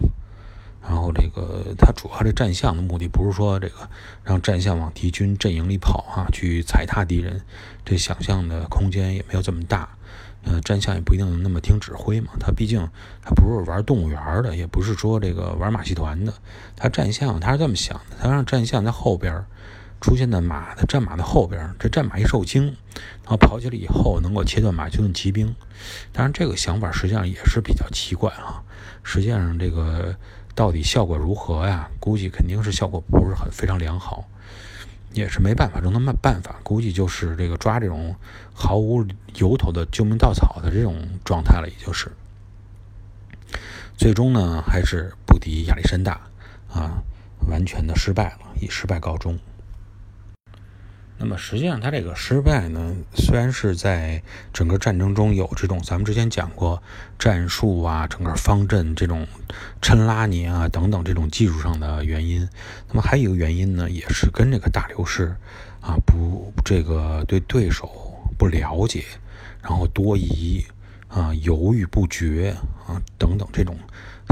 [0.81, 3.89] 然后这个他主要这战象的目的不是说这个
[4.21, 7.41] 让战象往敌军阵营里跑啊，去踩踏敌人，
[7.85, 9.97] 这想象的空间也没有这么大。
[10.43, 12.33] 呃，战象也不一定那么听指挥嘛。
[12.39, 12.87] 他毕竟
[13.21, 16.33] 他不是玩动物园的，也不是说这个玩马戏团的。
[16.75, 19.45] 他战象他是这么想的：他让战象在后边
[20.01, 25.55] 出现在马的战马的后边，这战马一受惊，然后跑起来以后能够切断马其顿骑兵。
[26.11, 28.63] 当然，这个想法实际上也是比较奇怪啊。
[29.01, 30.15] 实际上，这个
[30.53, 31.89] 到底效果如何呀？
[32.01, 34.25] 估计肯定是效果不是很非常良好。
[35.13, 38.15] 也是没办法，让他们办法，估计就是这个抓这种
[38.53, 42.11] 毫无由头的救命稻草的这种状态了，也就是。
[43.95, 46.19] 最终呢，还是不敌亚历山大，
[46.67, 47.03] 啊，
[47.47, 49.37] 完全的失败了，以失败告终。
[51.19, 54.21] 那么实际上，他这个失败呢，虽然是在
[54.51, 56.81] 整个战争中有这种咱们之前讲过
[57.17, 59.25] 战术啊、整个方阵这种
[59.81, 62.49] 抻拉你啊等等这种技术上的原因，
[62.89, 65.33] 那么还有一个原因呢，也是跟这个大流士
[65.79, 67.89] 啊不这个对对手
[68.37, 69.05] 不了解，
[69.61, 70.65] 然后多疑
[71.07, 73.77] 啊、犹豫不决啊等等这种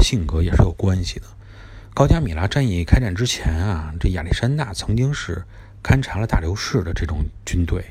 [0.00, 1.26] 性格也是有关系的。
[1.94, 5.42] 高加米拉战役开战之前啊，这亚历山大曾经是。
[5.82, 7.84] 勘察了大流士的这种军队，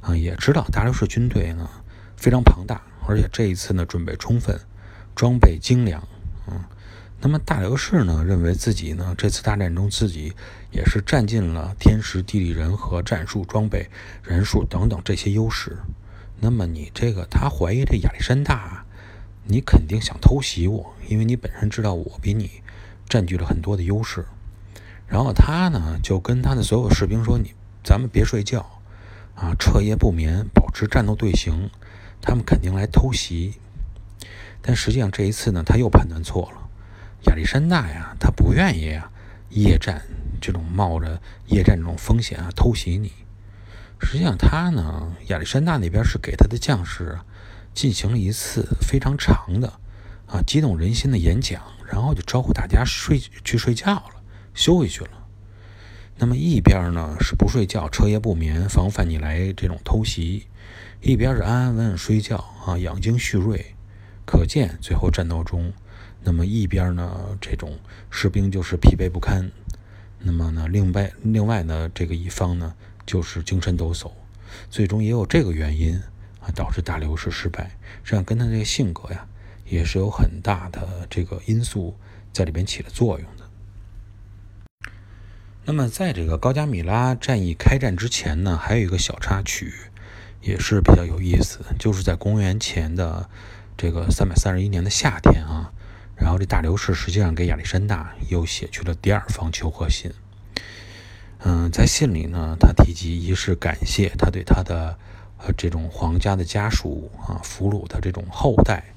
[0.00, 1.68] 啊，也知道大流士军队呢
[2.16, 4.60] 非常庞大，而且这一次呢准备充分，
[5.14, 6.06] 装备精良。
[6.46, 6.62] 嗯，
[7.20, 10.34] 那么大流士呢认为自己呢这次大战中自己
[10.70, 13.88] 也是占尽了天时地利人和、战术装备、
[14.22, 15.78] 人数等等这些优势。
[16.40, 18.84] 那么你这个他怀疑这亚历山大，
[19.44, 22.62] 你肯定想偷袭我，因为你本身知道我比你
[23.08, 24.24] 占据了很多的优势。
[25.10, 28.64] 然后他呢就跟他的所有士兵说：“你咱们别睡觉
[29.34, 31.68] 啊，彻夜不眠，保持战斗队形。
[32.22, 33.54] 他们肯定来偷袭。”
[34.62, 36.68] 但实际上这一次呢，他又判断错了。
[37.24, 39.10] 亚历山大呀，他不愿意啊
[39.48, 40.02] 夜战
[40.40, 43.10] 这种冒着夜战这种风险啊偷袭你。
[43.98, 47.18] 实际上他呢，亚历山大那边是给他的将士
[47.74, 49.72] 进行了一次非常长的
[50.26, 54.19] 啊激动人心的演讲，然后就招呼大家睡去睡觉了。
[54.60, 55.26] 休回去了。
[56.18, 60.42] 那么一边呢是不睡觉，彻夜不眠，防范你来这种偷袭；
[61.00, 63.74] 一边是安安稳稳睡觉啊，养精蓄锐。
[64.26, 65.72] 可见最后战斗中，
[66.22, 67.78] 那么一边呢这种
[68.10, 69.50] 士兵就是疲惫不堪，
[70.18, 72.74] 那么呢另外另外呢这个一方呢
[73.06, 74.12] 就是精神抖擞。
[74.68, 75.98] 最终也有这个原因
[76.40, 77.78] 啊，导致大流士失败。
[78.04, 79.26] 实际上跟他这个性格呀，
[79.64, 81.96] 也是有很大的这个因素
[82.30, 83.39] 在里边起了作用的。
[85.70, 89.72] 那么，在这个高加米拉战役开战之前呢，还有一个小插曲，
[90.42, 93.30] 也是比较有意思，就是在公元前的
[93.76, 95.70] 这个三百三十一年的夏天啊，
[96.16, 100.10] 然后这大流士实际上给亚历山大又写去了第二封求和信。
[101.38, 104.98] 嗯，在信里呢，他提及一是感谢他对他的
[105.56, 108.92] 这种皇家的家属啊俘虏的这种后代，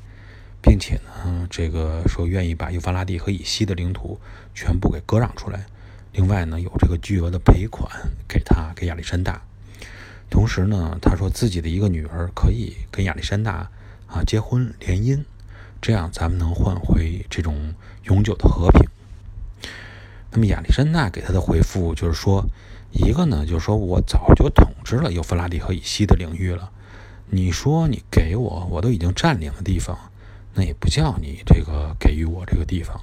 [0.59, 4.19] 并且呢，这个说愿意把幼发拉底和以西的领土
[4.55, 5.67] 全部给割让出来。
[6.13, 7.89] 另外呢，有这个巨额的赔款
[8.27, 9.41] 给他，给亚历山大。
[10.29, 13.69] 同时呢，他说自己的一个女儿可以跟亚历山大
[14.07, 15.23] 啊结婚联姻，
[15.81, 17.73] 这样咱们能换回这种
[18.03, 18.87] 永久的和平。
[20.31, 22.45] 那么亚历山大给他的回复就是说，
[22.91, 26.71] 一个呢就是说我早就统治了幼发拉底河以西的领域了，
[27.29, 29.97] 你说你给我，我都已经占领的地方，
[30.53, 33.01] 那也不叫你这个给予我这个地方。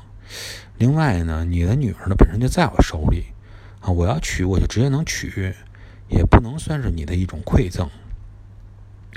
[0.81, 3.27] 另外呢，你的女儿呢本身就在我手里，
[3.81, 5.55] 啊，我要娶我就直接能娶，
[6.09, 7.87] 也不能算是你的一种馈赠。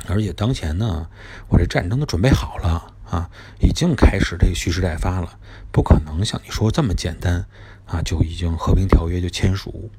[0.05, 1.07] 而且当前呢，
[1.47, 3.29] 我这战争都准备好了啊，
[3.61, 5.39] 已经开始这个蓄势待发了，
[5.71, 7.45] 不可能像你说这么简单
[7.85, 9.89] 啊，就已经和平条约就签署。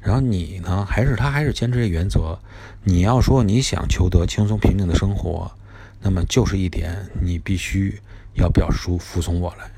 [0.00, 2.40] 然后你呢，还是他还是坚持这原则，
[2.82, 5.52] 你要说你想求得轻松平静的生活，
[6.00, 8.00] 那么就是一点，你必须
[8.34, 9.70] 要表示出服从我来，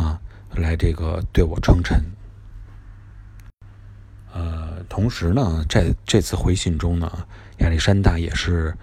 [0.00, 0.18] 啊。
[0.54, 2.02] 来这个对我称臣，
[4.32, 7.26] 呃，同时呢，在这次回信中呢，
[7.58, 8.74] 亚历山大也是，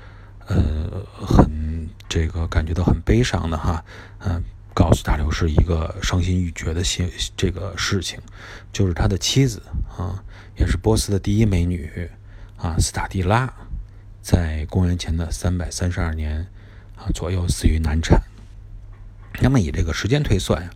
[0.46, 3.84] 呃，很这个感觉到很悲伤的哈，
[4.20, 8.20] 嗯，告诉大流士一个伤心欲绝的信这个事情，
[8.72, 9.62] 就是他的妻子
[9.98, 10.24] 啊，
[10.56, 12.08] 也是波斯的第一美女
[12.58, 13.52] 啊，斯塔蒂拉，
[14.22, 16.48] 在公元前的三百三十二年
[16.98, 18.22] 啊左右死于难产。
[19.42, 20.70] 那么以这个时间推算呀。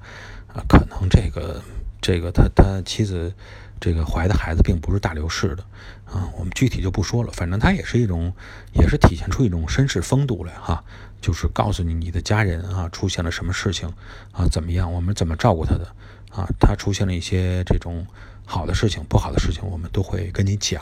[0.67, 1.61] 可能这个
[2.01, 3.33] 这个他他妻子
[3.79, 5.63] 这个怀的孩子并不是大流士的
[6.05, 7.31] 啊，我们具体就不说了。
[7.31, 8.33] 反正他也是一种，
[8.73, 10.83] 也是体现出一种绅士风度来哈，
[11.21, 13.87] 就是告诉你你的家人啊出现了什么事情
[14.31, 15.85] 啊怎么样，我们怎么照顾他的
[16.31, 18.07] 啊，他出现了一些这种
[18.45, 20.81] 好的事情、不好的事情，我们都会跟你讲。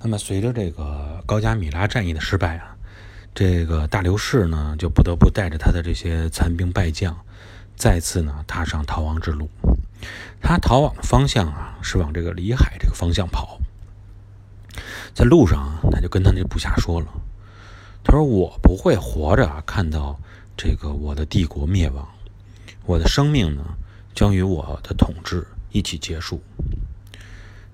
[0.00, 2.77] 那么随着这个高加米拉战役的失败啊。
[3.38, 7.16] 这个大流士呢，就不得不带着他的这些残兵败将，
[7.76, 9.48] 再次呢踏上逃亡之路。
[10.42, 13.60] 他逃往的方向啊，是往这个里海这个方向跑。
[15.14, 17.06] 在路上啊，他就跟他那部下说了
[18.02, 20.18] ：“他说我不会活着看到
[20.56, 22.08] 这个我的帝国灭亡，
[22.86, 23.62] 我的生命呢
[24.16, 26.42] 将与我的统治一起结束。”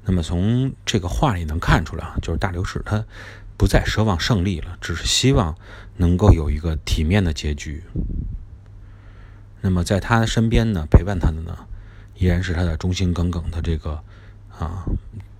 [0.04, 3.02] 那么从这个话里能看出来啊，就是大流士他。
[3.56, 5.56] 不再奢望胜利了，只是希望
[5.96, 7.84] 能够有一个体面的结局。
[9.60, 11.66] 那么在他的身边呢，陪伴他的呢，
[12.16, 14.02] 依然是他的忠心耿耿的这个
[14.50, 14.84] 啊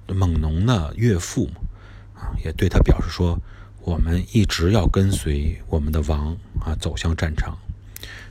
[0.07, 1.51] 猛农的岳父
[2.15, 3.39] 啊，也对他表示说，
[3.81, 7.59] 我们一直要跟随我们的王啊走向战场，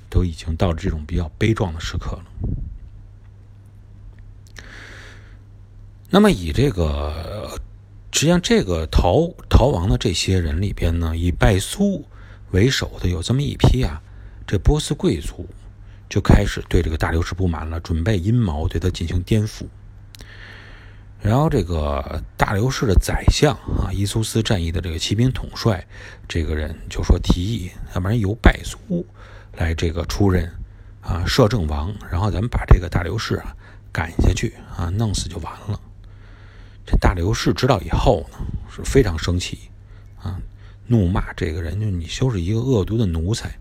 [0.10, 2.26] 都已经到了这种比较悲壮的时刻了。
[6.10, 7.60] 那么以这个。
[8.14, 12.06] 实际上，这个逃逃亡的这些人里边呢，以拜苏
[12.52, 14.00] 为首的有这么一批啊，
[14.46, 15.48] 这波斯贵族
[16.08, 19.66] 就开始对这个大流士不满了，准备阴谋对他进行颠覆。
[21.22, 25.86] 然后这个大流士的宰相啊，伊苏斯战役的这个骑兵统帅，
[26.28, 29.04] 这个人就说提议，要不然由拜苏
[29.58, 30.50] 来这个出任
[31.02, 33.56] 啊摄政王，然后咱们把这个大流士啊
[33.92, 35.80] 赶下去啊，弄死就完了。
[36.86, 38.38] 这大刘氏知道以后呢，
[38.70, 39.70] 是非常生气
[40.22, 40.40] 啊，
[40.88, 43.58] 怒骂这个人，就你就是一个恶毒的奴才，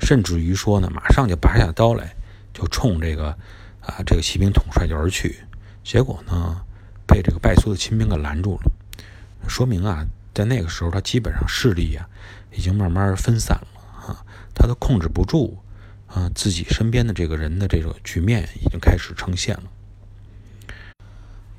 [0.00, 2.14] 甚至于说呢，马上就拔下刀来，
[2.52, 3.36] 就冲这个
[3.80, 5.36] 啊这个骑兵统帅就而去，
[5.84, 6.62] 结果呢。
[7.04, 8.72] 被这个败苏的亲兵给拦住了，
[9.46, 12.08] 说明啊，在那个时候他基本上势力啊
[12.50, 13.66] 已经慢慢分散了
[14.06, 14.24] 啊，
[14.54, 15.58] 他都控制不住
[16.06, 19.64] 啊自己身边的这个人的这个局面已经开始呈现了。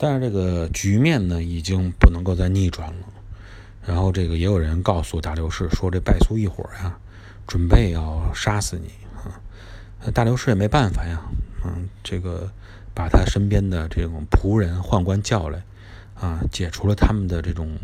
[0.03, 3.07] 但是这个局面呢，已经不能够再逆转了。
[3.85, 6.97] 然后这个也有人告诉大刘氏说，这败苏一伙呀，
[7.47, 9.39] 准备要杀死你啊。
[10.13, 11.21] 大刘氏也没办法呀，
[11.63, 12.51] 嗯，这个。
[12.95, 15.63] 把他身边的这种仆人、宦官叫来，
[16.13, 17.79] 啊，解除了他们的这种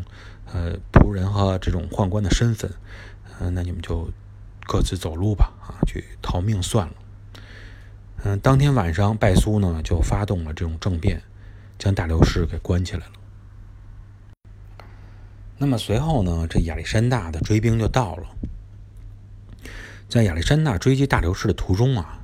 [0.54, 2.70] 呃仆人和这种宦官的身份，
[3.40, 4.08] 嗯，那你们就
[4.68, 6.94] 各自走路吧，啊，去逃命算了。
[8.24, 11.24] 嗯，当天晚上，拜苏呢就发动了这种政变，
[11.80, 13.14] 将大流士给关起来了。
[15.58, 18.28] 那么随后呢，这亚历山大的追兵就到了，
[20.08, 22.20] 在亚历山大追击大流士的途中啊，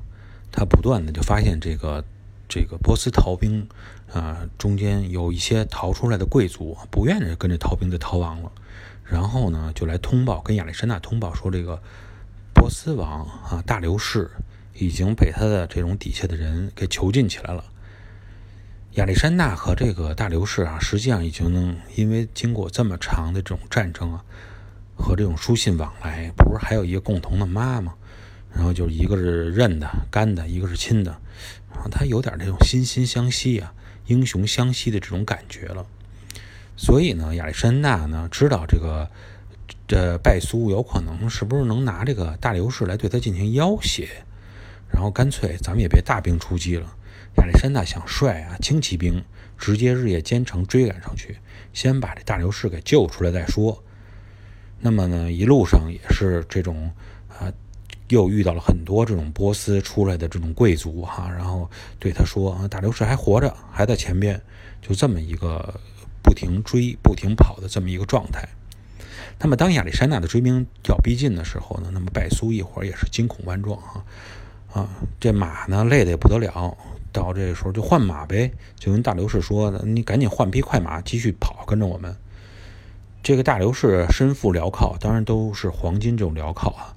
[0.51, 2.05] 他不断的就发现这个。
[2.47, 3.67] 这个波斯逃兵
[4.13, 8.51] 啊，中间有一些逃出来的贵族不愿意跟着逃兵就逃亡了，
[9.03, 11.81] 然后呢，就来通报，跟亚历山大通报说，这个
[12.53, 14.29] 波斯王啊大流士
[14.75, 17.65] 已经被他的这种底下的人给囚禁起来了。
[18.95, 24.23] 亚历山大和这个大流士啊，实际上已经能因为经过这么长的这种战争啊，
[24.95, 27.93] 和这种书信往来，不是还有一个共同的妈吗？
[28.53, 31.11] 然后就是一个是认的干的，一个是亲的，
[31.73, 33.73] 然后他有点那种惺惺相惜啊，
[34.05, 35.85] 英雄相惜的这种感觉了。
[36.77, 39.11] 所以呢，亚历山大呢知道这个
[39.85, 44.07] 这拜苏有可能是不是能拿这个大流士来对他进行要挟，
[44.89, 46.94] 然后干脆咱们也别大兵出击了。
[47.37, 49.23] 亚历山大想率啊轻骑兵
[49.57, 51.37] 直接日夜兼程追赶上去，
[51.73, 53.83] 先把这大流士给救出来再说。
[54.79, 56.91] 那么呢，一路上也是这种
[57.29, 57.51] 啊。
[58.09, 61.67] 又遇到了很多这种波斯出来的这种贵族哈，然后
[61.97, 64.39] 对他说啊：“大流士还活着，还在前边。”
[64.79, 65.79] 就这么一个
[66.21, 68.47] 不停追、不停跑的这么一个状态。
[69.39, 74.05] 那么当亚历山大的追兵要逼近的时候呢，那么拜苏一伙也是惊恐万状哈
[74.71, 74.87] 啊，
[75.19, 76.77] 这马呢累得也不得了，
[77.15, 82.13] 到这时候就换马呗，就跟大流士说：“你赶紧换匹快马，继续跑，跟着我们。”
[83.23, 86.93] 这个大流士身负镣铐，当然都是黄金这种镣铐啊。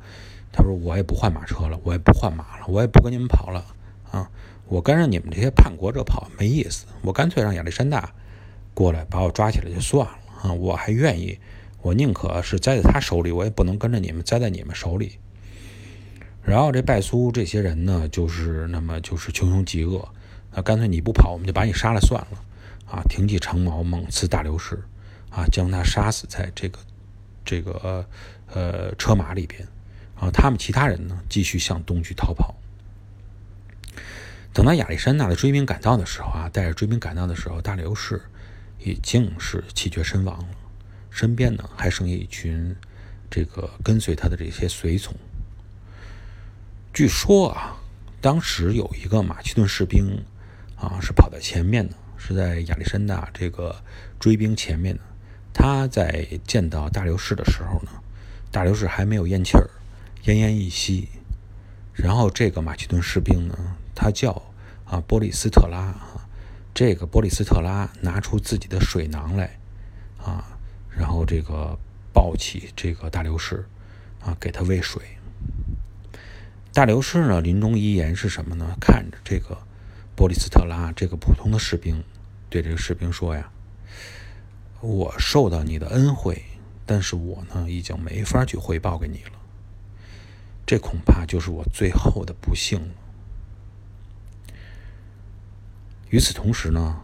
[0.52, 3.64] 他说：“我也不换马车了，我也不换马了，我也不跟你们跑了
[4.10, 4.28] 啊！
[4.66, 8.12] 我跟着你们这些叛国者跑没意思，我干脆让亚历山大
[8.74, 10.52] 过来把我抓起来就算了啊！
[10.52, 11.38] 我还愿意，
[11.80, 15.18] 我宁可是栽在他手里，我也不能跟着你们栽在你们手里。”
[16.48, 20.08] 然后这拜苏这些人呢，就是那么就是穷凶极恶
[20.50, 20.62] 啊！
[20.62, 22.38] 干脆你不跑，我们就把你杀了算了
[22.90, 23.02] 啊！
[23.06, 24.82] 挺起长矛猛刺大流士
[25.28, 26.78] 啊，将他杀死在这个
[27.44, 28.06] 这个
[28.50, 29.68] 呃车马里边。
[30.18, 32.54] 啊，他们其他人呢，继续向东去逃跑。
[34.54, 38.22] 等到亚历山大的追兵赶到的时候啊，带着追兵赶到的时候，大流士
[38.78, 40.48] 已经是气绝身亡了，
[41.10, 42.74] 身边呢还剩下一群
[43.30, 45.14] 这个跟随他的这些随从。
[46.98, 47.76] 据说啊，
[48.20, 50.20] 当时有一个马其顿士兵
[50.74, 53.84] 啊，是跑在前面的，是在亚历山大这个
[54.18, 55.00] 追兵前面的。
[55.54, 57.92] 他在见到大流士的时候呢，
[58.50, 59.70] 大流士还没有咽气儿。
[60.24, 61.08] 奄奄一息，
[61.94, 63.56] 然后这个马其顿士兵呢，
[63.94, 64.42] 他叫
[64.84, 65.94] 啊波利斯特拉，
[66.74, 69.56] 这个波利斯特拉拿出自己的水囊来
[70.20, 70.44] 啊，
[70.90, 71.78] 然后这个
[72.12, 73.64] 抱起这个大流士
[74.20, 75.00] 啊，给他喂水。
[76.72, 78.76] 大流士呢，临终遗言是什么呢？
[78.80, 79.58] 看着这个
[80.14, 82.04] 波利斯特拉这个普通的士兵，
[82.48, 83.50] 对这个士兵说呀
[84.80, 86.42] ：“我受到你的恩惠，
[86.86, 89.32] 但是我呢，已经没法去回报给你了。”
[90.64, 92.94] 这恐怕就是我最后的不幸了。
[96.10, 97.00] 与此同时呢，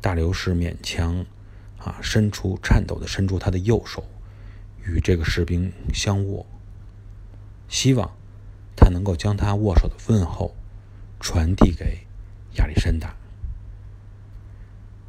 [0.00, 1.24] 大流士勉强
[1.78, 4.04] 啊伸出颤抖的伸出他的右手，
[4.84, 6.46] 与这个士兵相握，
[7.68, 8.14] 希望
[8.76, 10.54] 他能够将他握手的问候
[11.18, 12.06] 传递给
[12.56, 13.14] 亚历山大。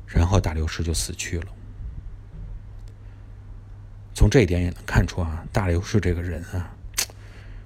[0.07, 1.47] 然后大流士就死去了。
[4.14, 6.76] 从这一点也能看出啊，大流士这个人啊。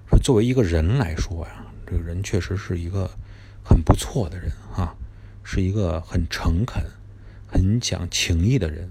[0.08, 3.10] 说作为一个人来说呀，这个人确实是一个
[3.64, 4.96] 很不错的人啊，
[5.44, 6.84] 是一个很诚恳、
[7.48, 8.90] 很讲情义的人。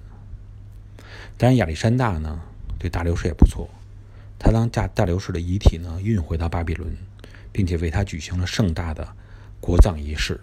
[1.39, 2.41] 当然，亚历山大呢
[2.79, 3.71] 对大流士也不错，
[4.39, 6.97] 他将大大流士的遗体呢运回到巴比伦，
[7.53, 9.15] 并且为他举行了盛大的
[9.61, 10.41] 国葬仪式。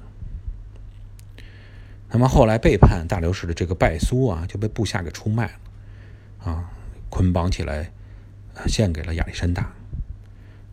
[2.10, 6.70] 那么后来背叛大流士的这个拜苏啊，就被部下给出卖了，啊，
[7.10, 7.92] 捆绑起来，
[8.68, 9.72] 献给了亚历山大。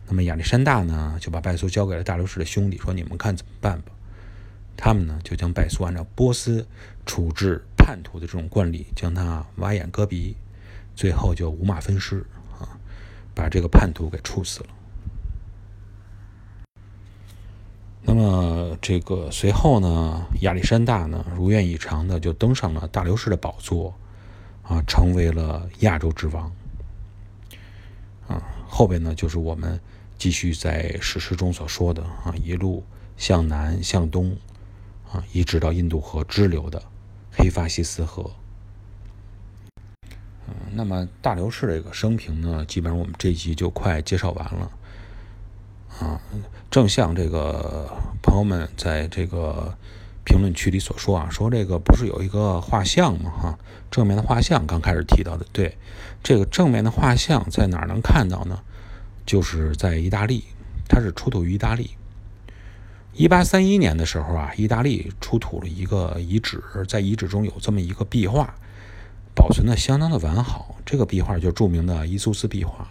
[0.07, 3.91] 那么亚历山大呢，就把拜苏交给了大流士的兄弟，说：“你们看怎么办吧。”
[4.75, 6.67] 他们呢，就将拜苏按照波斯
[7.05, 10.35] 处置叛徒的这种惯例，将他挖眼割鼻，
[10.95, 12.25] 最后就五马分尸，
[13.39, 14.69] 把这个叛徒给处死了。
[18.01, 23.93] 那么，这个随后呢，亚历山大呢，如愿以偿的就登上了大流士的宝座，
[24.63, 26.51] 啊，成为了亚洲之王。
[28.27, 29.79] 啊，后边呢，就是我们
[30.17, 32.83] 继续在史诗中所说的啊，一路
[33.15, 34.35] 向南向东，
[35.13, 36.83] 啊，一直到印度河支流的
[37.31, 38.29] 黑法西斯河。
[40.73, 44.71] 那么大流士这个生平呢，基本上我们这一集就快介绍完了。
[45.99, 46.21] 啊，
[46.71, 47.89] 正像这个
[48.21, 49.73] 朋友们在这个
[50.23, 53.31] 评论区里所说啊，说这个不是有一个画像吗？
[53.31, 53.59] 哈，
[53.91, 55.77] 正面的画像刚开始提到的，对，
[56.23, 58.59] 这个正面的画像在哪儿能看到呢？
[59.25, 60.45] 就是在意大利，
[60.87, 61.91] 它是出土于意大利。
[63.13, 68.53] 一八三一年的时候啊，意大利出土了一个遗址，在遗址中有这么一个壁画，
[69.39, 70.75] 保存的相当的完好。
[70.85, 72.85] 这个壁画就是著名的伊苏斯壁画。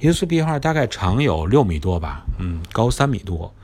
[0.00, 3.54] 耶稣壁画大概长有六米多吧，嗯，高三米多，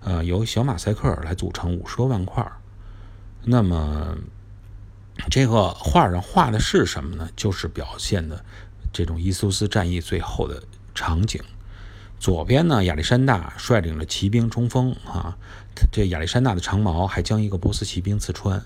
[0.00, 2.46] 呃，由小马赛克来组成五十多万块。
[3.44, 4.16] 那么，
[5.30, 7.28] 这个画上画的是什么呢？
[7.36, 8.42] 就是表现的
[8.90, 10.62] 这种伊苏斯战役最后的
[10.94, 11.42] 场景。
[12.18, 15.36] 左边呢，亚历山大率领着骑兵冲锋啊，
[15.92, 18.64] 这亚历山大的长矛还将一个波斯骑兵刺穿。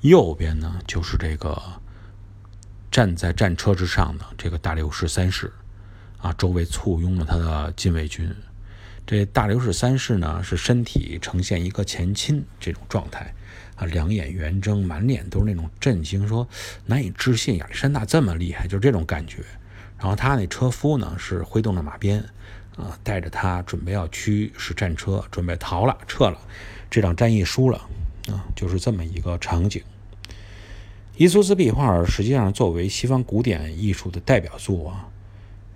[0.00, 1.60] 右边呢，就是这个
[2.94, 5.52] 站在战车之上的这个大流士三世。
[6.18, 8.32] 啊，周围簇拥了他的禁卫军。
[9.04, 13.34] 这大流士三世呢，是身体呈现一个前倾这种状态，
[13.74, 16.48] 啊，两眼圆睁，满脸都是那种震惊，说
[16.86, 19.42] 难以置信，亚历山大这么厉害，就这种感觉。
[19.98, 22.24] 然后他那车夫呢，是挥动着马鞭，
[22.76, 26.38] 啊，带着他准备要驱使战车，准备逃了，撤了。
[26.88, 27.78] 这场战役输了，
[28.28, 29.82] 啊，就是这么一个场景。
[31.16, 35.08] 伊苏斯壁画实际上作为西方古典艺术的代表作啊。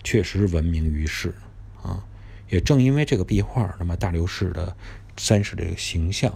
[0.04, 1.34] 确实闻名于世
[1.82, 2.02] 啊！
[2.48, 4.74] 也正因为这个壁画，那么大流士的
[5.18, 6.32] 三世这个形象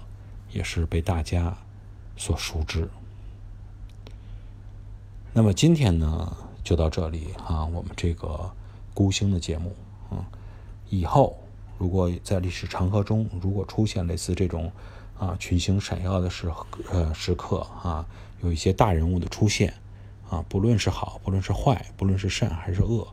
[0.50, 1.57] 也是被大家
[2.16, 2.86] 所熟知。
[5.32, 8.50] 那么今天呢，就到这里啊，我们这个
[8.92, 9.74] 孤星的节目
[10.11, 10.26] 啊，
[10.90, 11.38] 以后
[11.78, 14.70] 如果在历史长河中，如果出现类似这种
[15.18, 16.53] 啊群星闪耀的时
[16.90, 18.05] 呃时刻啊，
[18.43, 19.74] 有一些大人物的出现
[20.28, 23.07] 啊，不论是好，不论是坏，不论是善还是恶。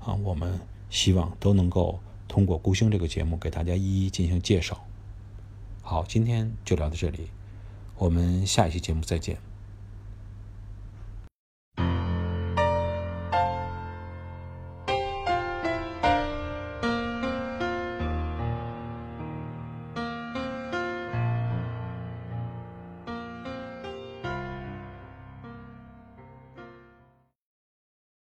[0.00, 0.60] 啊，我们
[0.90, 1.98] 希望都能够
[2.28, 4.84] 通过《孤星》这个节目给大家一一进行介绍。
[5.80, 7.30] 好，今天就聊到这里，
[7.96, 9.53] 我们下一期节目再见。